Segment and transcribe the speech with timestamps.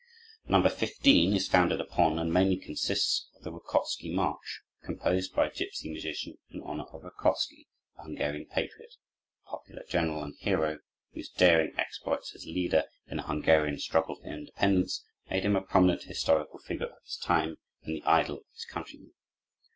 [0.47, 0.67] No.
[0.67, 5.91] 15 is founded upon, and mainly consists of the Rakoczy March, composed by a gipsy
[5.91, 8.95] musician in honor of Rakoczy, that Hungarian patriot,
[9.47, 10.79] popular general, and hero,
[11.13, 16.01] whose daring exploits as leader, in the Hungarian struggle for independence, made him a prominent
[16.01, 19.13] historical figure of his time, and the idol of his countrymen.